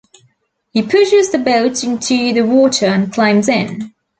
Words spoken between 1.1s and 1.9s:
the boat